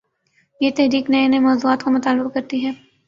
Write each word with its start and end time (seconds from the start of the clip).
یہ 0.61 0.69
'تحریک‘ 0.75 1.05
نئے 1.11 1.25
نئے 1.31 1.39
مو 1.43 1.51
ضوعات 1.61 1.79
کا 1.83 1.89
مطالبہ 1.97 2.29
کر 2.33 2.43
تی 2.49 2.57
ہے۔ 2.65 2.71